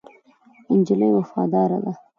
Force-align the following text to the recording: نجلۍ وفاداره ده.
نجلۍ 0.77 1.09
وفاداره 1.17 1.77
ده. 1.85 1.91